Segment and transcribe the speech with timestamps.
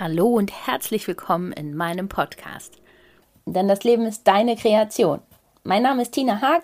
[0.00, 2.78] Hallo und herzlich willkommen in meinem Podcast.
[3.44, 5.20] Denn das Leben ist deine Kreation.
[5.62, 6.62] Mein Name ist Tina Haag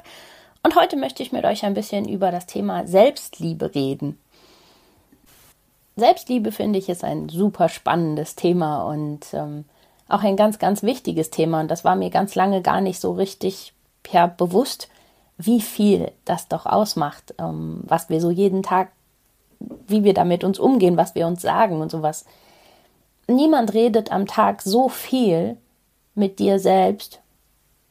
[0.62, 4.18] und heute möchte ich mit euch ein bisschen über das Thema Selbstliebe reden.
[5.96, 9.66] Selbstliebe finde ich ist ein super spannendes Thema und ähm,
[10.08, 11.60] auch ein ganz, ganz wichtiges Thema.
[11.60, 13.74] Und das war mir ganz lange gar nicht so richtig
[14.10, 14.88] ja, bewusst,
[15.36, 18.92] wie viel das doch ausmacht, ähm, was wir so jeden Tag,
[19.60, 22.24] wie wir damit uns umgehen, was wir uns sagen und sowas
[23.28, 25.56] niemand redet am Tag so viel
[26.14, 27.20] mit dir selbst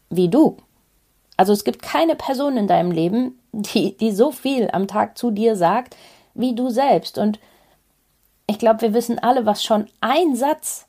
[0.09, 0.57] wie du.
[1.37, 5.31] Also es gibt keine Person in deinem Leben, die, die so viel am Tag zu
[5.31, 5.95] dir sagt
[6.33, 7.17] wie du selbst.
[7.17, 7.39] Und
[8.47, 10.85] ich glaube, wir wissen alle, was schon ein Satz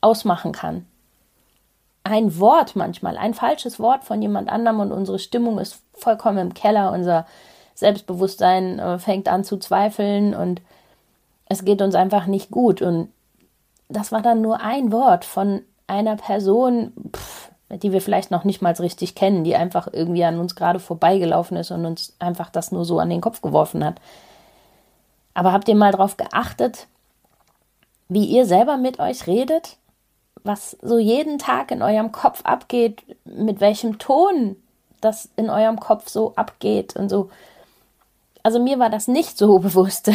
[0.00, 0.86] ausmachen kann.
[2.02, 6.54] Ein Wort manchmal, ein falsches Wort von jemand anderem und unsere Stimmung ist vollkommen im
[6.54, 7.26] Keller, unser
[7.74, 10.60] Selbstbewusstsein äh, fängt an zu zweifeln und
[11.46, 12.82] es geht uns einfach nicht gut.
[12.82, 13.08] Und
[13.88, 18.62] das war dann nur ein Wort von einer Person, pff, die wir vielleicht noch nicht
[18.62, 22.72] mal richtig kennen, die einfach irgendwie an uns gerade vorbeigelaufen ist und uns einfach das
[22.72, 24.00] nur so an den Kopf geworfen hat.
[25.34, 26.86] Aber habt ihr mal darauf geachtet,
[28.08, 29.76] wie ihr selber mit euch redet?
[30.44, 34.56] Was so jeden Tag in eurem Kopf abgeht, mit welchem Ton
[35.00, 37.30] das in eurem Kopf so abgeht und so
[38.44, 40.06] also mir war das nicht so bewusst,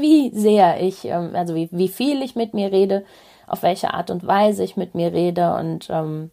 [0.00, 3.04] wie sehr ich, ähm, also wie, wie viel ich mit mir rede,
[3.46, 6.30] auf welche Art und Weise ich mit mir rede und ähm,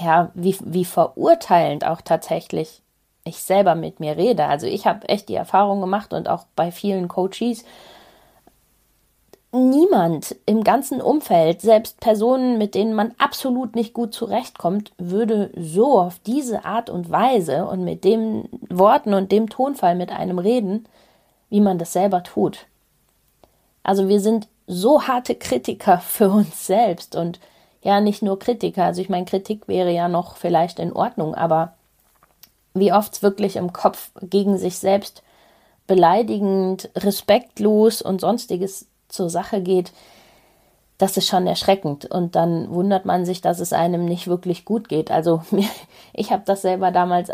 [0.00, 2.82] ja, wie, wie verurteilend auch tatsächlich
[3.24, 4.44] ich selber mit mir rede.
[4.46, 7.64] Also ich habe echt die Erfahrung gemacht und auch bei vielen Coaches,
[9.52, 15.98] niemand im ganzen Umfeld, selbst Personen, mit denen man absolut nicht gut zurechtkommt, würde so
[15.98, 20.86] auf diese Art und Weise und mit den Worten und dem Tonfall mit einem reden,
[21.48, 22.66] wie man das selber tut.
[23.82, 27.40] Also wir sind so harte Kritiker für uns selbst und
[27.80, 28.84] ja, nicht nur Kritiker.
[28.84, 31.72] Also ich meine, Kritik wäre ja noch vielleicht in Ordnung, aber
[32.74, 35.22] wie oft es wirklich im Kopf gegen sich selbst
[35.86, 39.92] beleidigend, respektlos und sonstiges zur Sache geht,
[40.98, 42.06] das ist schon erschreckend.
[42.06, 45.10] Und dann wundert man sich, dass es einem nicht wirklich gut geht.
[45.10, 45.42] Also
[46.12, 47.30] ich habe das selber damals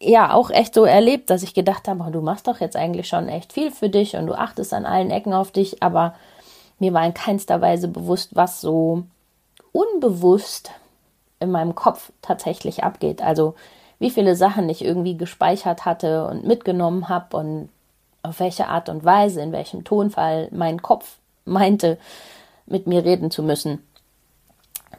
[0.00, 3.08] ja auch echt so erlebt, dass ich gedacht habe, oh, du machst doch jetzt eigentlich
[3.08, 6.14] schon echt viel für dich und du achtest an allen Ecken auf dich, aber
[6.78, 9.02] mir war in keinster Weise bewusst, was so
[9.72, 10.70] unbewusst
[11.40, 13.20] in meinem Kopf tatsächlich abgeht.
[13.20, 13.54] Also
[13.98, 17.68] wie viele Sachen ich irgendwie gespeichert hatte und mitgenommen habe und
[18.22, 21.98] auf welche Art und Weise, in welchem Tonfall mein Kopf meinte,
[22.66, 23.82] mit mir reden zu müssen,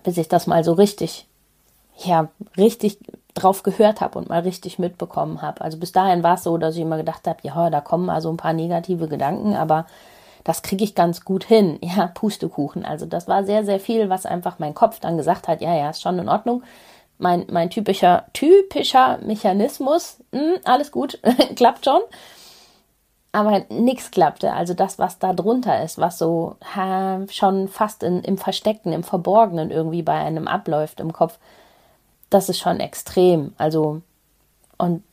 [0.03, 1.28] bis ich das mal so richtig,
[1.97, 2.97] ja, richtig
[3.34, 5.62] drauf gehört habe und mal richtig mitbekommen habe.
[5.62, 8.29] Also bis dahin war es so, dass ich immer gedacht habe, ja, da kommen also
[8.29, 9.85] ein paar negative Gedanken, aber
[10.44, 11.78] das kriege ich ganz gut hin.
[11.84, 12.85] Ja, Pustekuchen.
[12.85, 15.91] Also das war sehr, sehr viel, was einfach mein Kopf dann gesagt hat, ja, ja,
[15.91, 16.63] ist schon in Ordnung.
[17.18, 21.19] Mein, mein typischer, typischer Mechanismus, mh, hm, alles gut,
[21.56, 22.02] klappt schon
[23.31, 24.53] aber nichts klappte.
[24.53, 29.03] Also das, was da drunter ist, was so ha, schon fast in, im Versteckten, im
[29.03, 31.38] Verborgenen irgendwie bei einem abläuft im Kopf,
[32.29, 33.53] das ist schon extrem.
[33.57, 34.01] Also,
[34.78, 35.03] und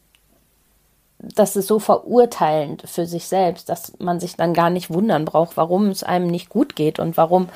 [1.19, 5.56] das ist so verurteilend für sich selbst, dass man sich dann gar nicht wundern braucht,
[5.56, 7.48] warum es einem nicht gut geht und warum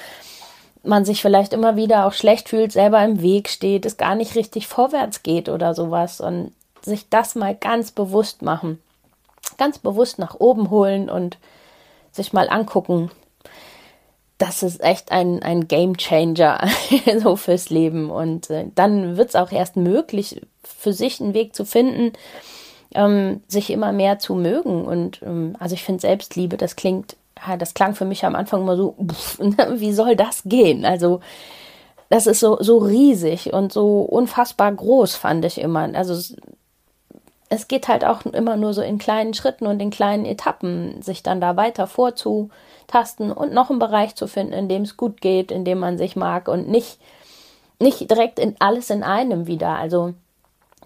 [0.83, 4.35] man sich vielleicht immer wieder auch schlecht fühlt, selber im Weg steht, es gar nicht
[4.35, 8.79] richtig vorwärts geht oder sowas und sich das mal ganz bewusst machen
[9.59, 11.39] ganz bewusst nach oben holen und
[12.13, 13.11] sich mal angucken.
[14.39, 16.67] Das ist echt ein, ein Game Changer
[17.23, 18.11] so fürs Leben.
[18.11, 22.15] Und äh, dann wird es auch erst möglich, für sich einen Weg zu finden,
[22.95, 24.85] ähm, sich immer mehr zu mögen.
[24.85, 27.17] Und ähm, also ich finde Selbstliebe, das klingt,
[27.47, 29.39] ja, das klang für mich am Anfang immer so, pff,
[29.75, 30.87] wie soll das gehen?
[30.87, 31.21] Also
[32.09, 35.89] das ist so, so riesig und so unfassbar groß, fand ich immer.
[35.95, 36.35] Also
[37.51, 41.25] es geht halt auch immer nur so in kleinen Schritten und in kleinen Etappen, sich
[41.25, 45.51] dann da weiter vorzutasten und noch einen Bereich zu finden, in dem es gut geht,
[45.51, 47.01] in dem man sich mag und nicht,
[47.81, 49.71] nicht direkt in alles in einem wieder.
[49.71, 50.15] Also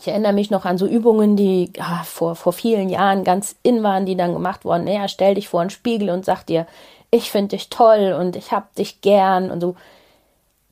[0.00, 3.82] ich erinnere mich noch an so Übungen, die ja, vor, vor vielen Jahren ganz in
[3.82, 4.84] waren, die dann gemacht wurden.
[4.84, 6.66] Naja, stell dich vor einen Spiegel und sag dir,
[7.10, 9.76] ich finde dich toll und ich hab dich gern und so.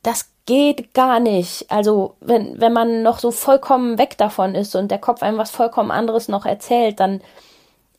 [0.01, 1.69] Das geht gar nicht.
[1.69, 5.51] Also, wenn, wenn man noch so vollkommen weg davon ist und der Kopf einem was
[5.51, 7.21] vollkommen anderes noch erzählt, dann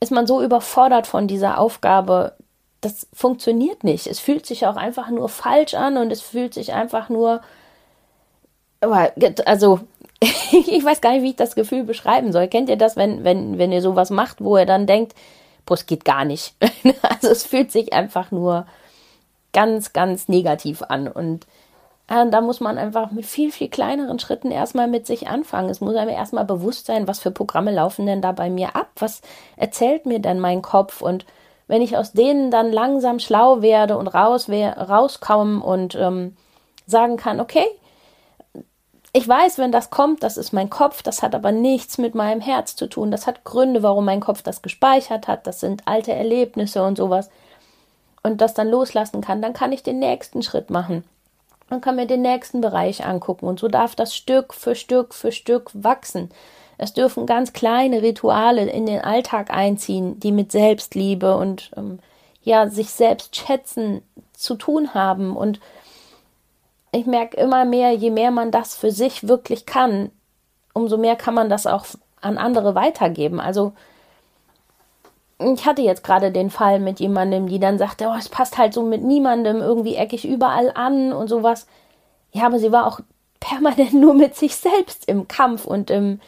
[0.00, 2.34] ist man so überfordert von dieser Aufgabe.
[2.80, 4.06] Das funktioniert nicht.
[4.06, 7.40] Es fühlt sich auch einfach nur falsch an und es fühlt sich einfach nur,
[8.80, 9.80] also,
[10.20, 12.48] ich weiß gar nicht, wie ich das Gefühl beschreiben soll.
[12.48, 15.14] Kennt ihr das, wenn, wenn, wenn ihr sowas macht, wo ihr dann denkt,
[15.64, 16.54] boah, es geht gar nicht.
[17.02, 18.66] also es fühlt sich einfach nur
[19.54, 21.08] ganz, ganz negativ an.
[21.08, 21.46] Und
[22.06, 25.70] da muss man einfach mit viel, viel kleineren Schritten erstmal mit sich anfangen.
[25.70, 28.90] Es muss einem erstmal bewusst sein, was für Programme laufen denn da bei mir ab?
[28.96, 29.22] Was
[29.56, 31.00] erzählt mir denn mein Kopf?
[31.00, 31.24] Und
[31.66, 36.36] wenn ich aus denen dann langsam schlau werde und raus, rauskomme und ähm,
[36.86, 37.66] sagen kann, okay,
[39.16, 42.40] ich weiß, wenn das kommt, das ist mein Kopf, das hat aber nichts mit meinem
[42.40, 43.12] Herz zu tun.
[43.12, 45.46] Das hat Gründe, warum mein Kopf das gespeichert hat.
[45.46, 47.30] Das sind alte Erlebnisse und sowas.
[48.24, 51.04] Und das dann loslassen kann, dann kann ich den nächsten Schritt machen.
[51.70, 53.46] Dann kann mir den nächsten Bereich angucken.
[53.46, 56.30] Und so darf das Stück für Stück für Stück wachsen.
[56.76, 62.00] Es dürfen ganz kleine Rituale in den Alltag einziehen, die mit Selbstliebe und ähm,
[62.42, 64.02] ja, sich selbst schätzen
[64.32, 65.60] zu tun haben und
[66.94, 70.10] ich merke immer mehr, je mehr man das für sich wirklich kann,
[70.74, 71.86] umso mehr kann man das auch
[72.20, 73.40] an andere weitergeben.
[73.40, 73.72] Also
[75.38, 78.74] ich hatte jetzt gerade den Fall mit jemandem, die dann sagte, oh, es passt halt
[78.74, 81.66] so mit niemandem, irgendwie eckig überall an und sowas.
[82.32, 83.00] Ja, aber sie war auch
[83.40, 86.20] permanent nur mit sich selbst im Kampf und im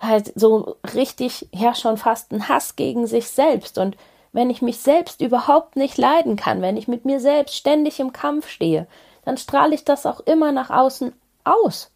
[0.00, 3.78] halt so richtig, ja, schon fast ein Hass gegen sich selbst.
[3.78, 3.96] Und
[4.32, 8.12] wenn ich mich selbst überhaupt nicht leiden kann, wenn ich mit mir selbst ständig im
[8.12, 8.86] Kampf stehe,
[9.24, 11.12] dann strahle ich das auch immer nach außen
[11.44, 11.90] aus.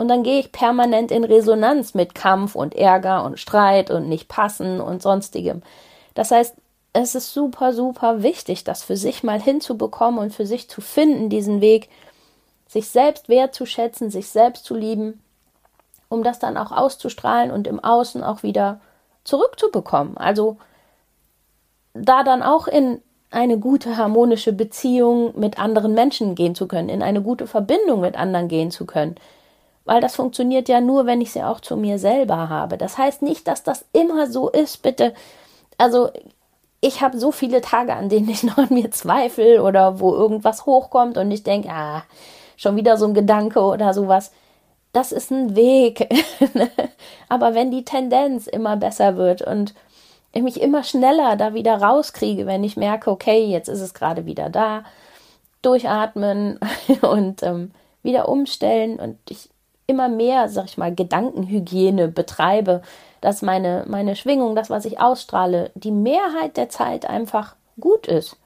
[0.00, 4.28] Und dann gehe ich permanent in Resonanz mit Kampf und Ärger und Streit und nicht
[4.28, 5.60] passen und sonstigem.
[6.14, 6.54] Das heißt,
[6.94, 11.28] es ist super, super wichtig, das für sich mal hinzubekommen und für sich zu finden,
[11.28, 11.90] diesen Weg,
[12.66, 15.22] sich selbst wertzuschätzen, sich selbst zu lieben,
[16.08, 18.80] um das dann auch auszustrahlen und im Außen auch wieder
[19.24, 20.16] zurückzubekommen.
[20.16, 20.56] Also
[21.92, 27.02] da dann auch in eine gute harmonische Beziehung mit anderen Menschen gehen zu können, in
[27.02, 29.16] eine gute Verbindung mit anderen gehen zu können.
[29.90, 32.78] Weil das funktioniert ja nur, wenn ich sie auch zu mir selber habe.
[32.78, 35.14] Das heißt nicht, dass das immer so ist, bitte.
[35.78, 36.10] Also
[36.80, 40.64] ich habe so viele Tage, an denen ich noch an mir zweifle oder wo irgendwas
[40.64, 42.04] hochkommt und ich denke, ah,
[42.56, 44.30] schon wieder so ein Gedanke oder sowas.
[44.92, 46.08] Das ist ein Weg.
[47.28, 49.74] Aber wenn die Tendenz immer besser wird und
[50.32, 54.24] ich mich immer schneller da wieder rauskriege, wenn ich merke, okay, jetzt ist es gerade
[54.24, 54.84] wieder da.
[55.62, 56.60] Durchatmen
[57.02, 57.72] und ähm,
[58.04, 59.50] wieder umstellen und ich
[59.90, 62.82] immer mehr, sag ich mal, Gedankenhygiene betreibe,
[63.20, 68.36] dass meine, meine Schwingung, das, was ich ausstrahle, die Mehrheit der Zeit einfach gut ist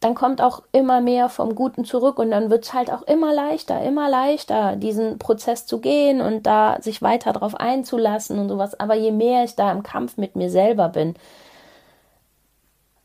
[0.00, 3.34] dann kommt auch immer mehr vom Guten zurück und dann wird es halt auch immer
[3.34, 8.78] leichter, immer leichter, diesen Prozess zu gehen und da sich weiter drauf einzulassen und sowas.
[8.78, 11.14] Aber je mehr ich da im Kampf mit mir selber bin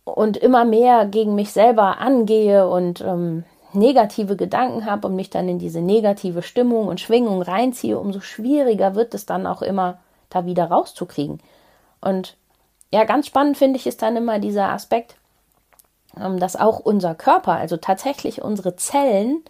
[0.04, 3.44] und immer mehr gegen mich selber angehe und ähm,
[3.76, 8.96] negative Gedanken habe und mich dann in diese negative Stimmung und Schwingung reinziehe, umso schwieriger
[8.96, 10.00] wird es dann auch immer,
[10.30, 11.40] da wieder rauszukriegen.
[12.02, 12.36] Und
[12.92, 15.16] ja, ganz spannend finde ich ist dann immer dieser Aspekt,
[16.20, 19.44] ähm, dass auch unser Körper, also tatsächlich unsere Zellen,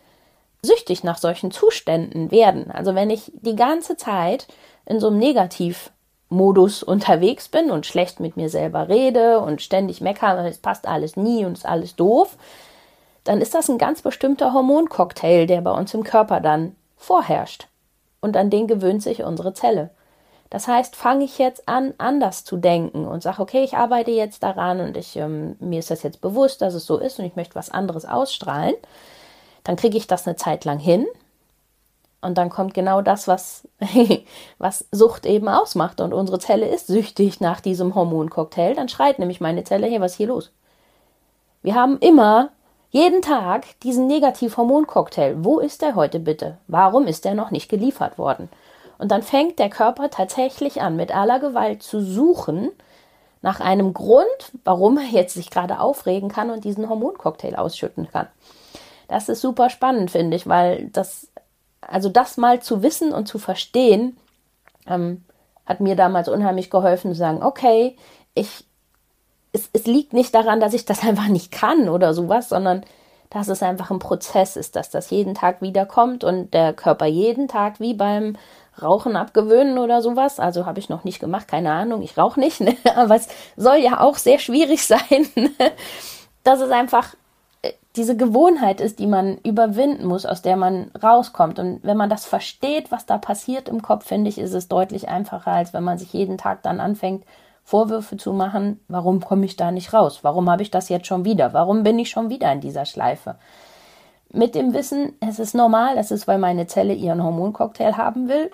[0.62, 2.72] süchtig nach solchen Zuständen werden.
[2.72, 4.48] Also wenn ich die ganze Zeit
[4.86, 10.48] in so einem Negativmodus unterwegs bin und schlecht mit mir selber rede und ständig meckere,
[10.48, 12.38] es passt alles nie und ist alles doof,
[13.24, 17.68] dann ist das ein ganz bestimmter Hormoncocktail, der bei uns im Körper dann vorherrscht.
[18.22, 19.90] Und an den gewöhnt sich unsere Zelle.
[20.50, 24.44] Das heißt, fange ich jetzt an, anders zu denken und sage, okay, ich arbeite jetzt
[24.44, 27.36] daran und ich, ähm, mir ist das jetzt bewusst, dass es so ist und ich
[27.36, 28.76] möchte was anderes ausstrahlen,
[29.64, 31.08] dann kriege ich das eine Zeit lang hin.
[32.22, 33.68] Und dann kommt genau das, was,
[34.58, 36.00] was Sucht eben ausmacht.
[36.00, 38.76] Und unsere Zelle ist süchtig nach diesem Hormoncocktail.
[38.76, 40.52] Dann schreit nämlich meine Zelle, hey, was ist hier los?
[41.64, 42.50] Wir haben immer,
[42.94, 45.44] jeden Tag, diesen Negativ-Hormoncocktail.
[45.44, 46.60] Wo ist der heute bitte?
[46.68, 48.50] Warum ist der noch nicht geliefert worden?
[49.00, 52.70] Und dann fängt der Körper tatsächlich an, mit aller Gewalt zu suchen
[53.42, 54.28] nach einem Grund,
[54.64, 58.28] warum er jetzt sich gerade aufregen kann und diesen Hormoncocktail ausschütten kann.
[59.08, 61.32] Das ist super spannend, finde ich, weil das,
[61.82, 64.18] also das mal zu wissen und zu verstehen,
[64.86, 65.26] ähm,
[65.66, 67.98] hat mir damals unheimlich geholfen zu sagen, okay,
[68.36, 68.66] ich,
[69.54, 72.84] es, es liegt nicht daran, dass ich das einfach nicht kann oder sowas, sondern
[73.30, 77.48] dass es einfach ein Prozess ist, dass das jeden Tag wiederkommt und der Körper jeden
[77.48, 78.36] Tag wie beim
[78.82, 80.40] Rauchen abgewöhnen oder sowas.
[80.40, 82.76] Also habe ich noch nicht gemacht, keine Ahnung, ich rauche nicht, ne?
[82.96, 85.28] aber es soll ja auch sehr schwierig sein.
[86.44, 87.16] dass es einfach
[87.62, 91.58] äh, diese Gewohnheit ist, die man überwinden muss, aus der man rauskommt.
[91.60, 95.10] Und wenn man das versteht, was da passiert im Kopf, finde ich, ist es deutlich
[95.10, 97.24] einfacher, als wenn man sich jeden Tag dann anfängt,
[97.64, 100.20] Vorwürfe zu machen, warum komme ich da nicht raus?
[100.22, 101.54] Warum habe ich das jetzt schon wieder?
[101.54, 103.36] Warum bin ich schon wieder in dieser Schleife?
[104.32, 108.52] Mit dem Wissen, es ist normal, es ist, weil meine Zelle ihren Hormoncocktail haben will,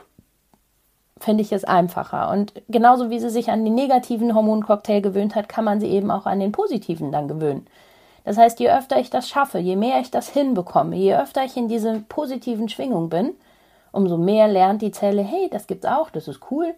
[1.19, 2.29] finde ich es einfacher.
[2.29, 6.11] Und genauso wie sie sich an den negativen Hormoncocktail gewöhnt hat, kann man sie eben
[6.11, 7.65] auch an den positiven dann gewöhnen.
[8.25, 11.57] Das heißt, je öfter ich das schaffe, je mehr ich das hinbekomme, je öfter ich
[11.57, 13.31] in diese positiven Schwingung bin,
[13.91, 16.75] umso mehr lernt die Zelle, hey, das gibt's auch, das ist cool,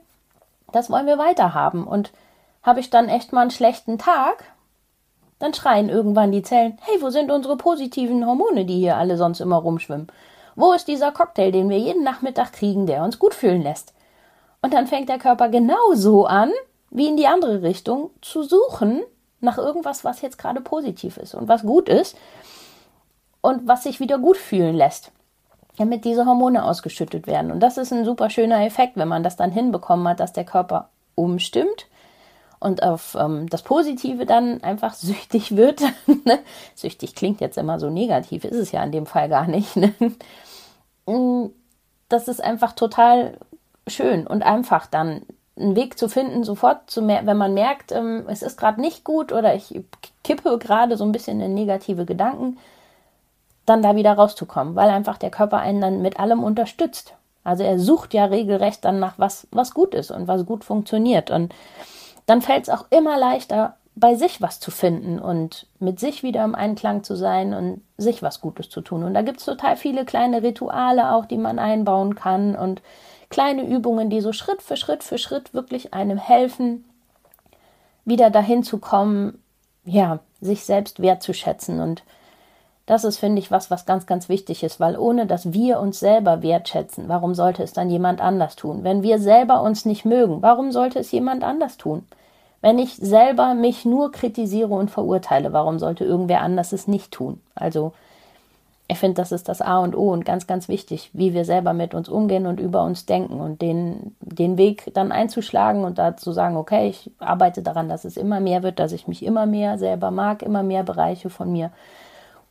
[0.71, 1.85] das wollen wir weiter haben.
[1.85, 2.11] Und
[2.63, 4.43] habe ich dann echt mal einen schlechten Tag,
[5.39, 9.39] dann schreien irgendwann die Zellen, hey, wo sind unsere positiven Hormone, die hier alle sonst
[9.39, 10.07] immer rumschwimmen?
[10.55, 13.93] Wo ist dieser Cocktail, den wir jeden Nachmittag kriegen, der uns gut fühlen lässt?
[14.61, 16.51] Und dann fängt der Körper genauso an,
[16.91, 19.01] wie in die andere Richtung, zu suchen
[19.39, 22.15] nach irgendwas, was jetzt gerade positiv ist und was gut ist
[23.39, 25.11] und was sich wieder gut fühlen lässt
[25.77, 27.51] damit diese Hormone ausgeschüttet werden.
[27.51, 30.43] Und das ist ein super schöner Effekt, wenn man das dann hinbekommen hat, dass der
[30.43, 31.87] Körper umstimmt
[32.59, 35.81] und auf ähm, das Positive dann einfach süchtig wird.
[36.23, 36.39] Ne?
[36.75, 39.75] süchtig klingt jetzt immer so negativ, ist es ja in dem Fall gar nicht.
[39.75, 39.93] Ne?
[41.07, 41.47] Mm,
[42.09, 43.37] das ist einfach total
[43.87, 45.23] schön und einfach dann
[45.57, 49.03] einen Weg zu finden, sofort zu mer wenn man merkt, ähm, es ist gerade nicht
[49.03, 49.81] gut oder ich
[50.23, 52.57] kippe gerade so ein bisschen in negative Gedanken,
[53.71, 57.15] dann da wieder rauszukommen, weil einfach der Körper einen dann mit allem unterstützt.
[57.43, 61.31] Also er sucht ja regelrecht dann nach was, was gut ist und was gut funktioniert.
[61.31, 61.55] Und
[62.25, 66.43] dann fällt es auch immer leichter, bei sich was zu finden und mit sich wieder
[66.43, 69.03] im Einklang zu sein und sich was Gutes zu tun.
[69.03, 72.81] Und da gibt es total viele kleine Rituale auch, die man einbauen kann und
[73.29, 76.85] kleine Übungen, die so Schritt für Schritt für Schritt wirklich einem helfen,
[78.05, 79.41] wieder dahin zu kommen,
[79.85, 82.03] ja, sich selbst wertzuschätzen und
[82.85, 85.99] das ist, finde ich, was, was ganz, ganz wichtig ist, weil ohne dass wir uns
[85.99, 88.83] selber wertschätzen, warum sollte es dann jemand anders tun?
[88.83, 92.03] Wenn wir selber uns nicht mögen, warum sollte es jemand anders tun?
[92.61, 97.39] Wenn ich selber mich nur kritisiere und verurteile, warum sollte irgendwer anders es nicht tun?
[97.55, 97.93] Also,
[98.87, 101.71] ich finde, das ist das A und O und ganz, ganz wichtig, wie wir selber
[101.71, 106.17] mit uns umgehen und über uns denken und den, den Weg dann einzuschlagen und da
[106.17, 109.45] zu sagen, okay, ich arbeite daran, dass es immer mehr wird, dass ich mich immer
[109.45, 111.71] mehr selber mag, immer mehr Bereiche von mir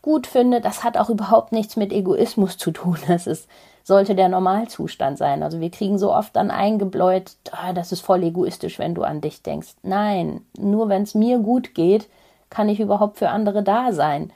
[0.03, 2.99] gut finde, das hat auch überhaupt nichts mit Egoismus zu tun.
[3.07, 3.49] Das ist,
[3.83, 5.43] sollte der Normalzustand sein.
[5.43, 9.21] Also wir kriegen so oft dann eingebläut, ah, das ist voll egoistisch, wenn du an
[9.21, 9.75] dich denkst.
[9.83, 12.09] Nein, nur wenn es mir gut geht,
[12.51, 14.33] kann ich überhaupt für andere da sein.